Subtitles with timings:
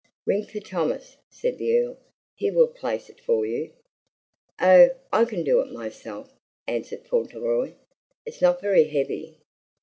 [0.25, 1.95] "Ring for Thomas," said the Earl.
[2.35, 3.71] "He will place it for you."
[4.59, 6.33] "Oh, I can do it myself,"
[6.65, 7.73] answered Fauntleroy.
[8.25, 9.37] "It's not very heavy."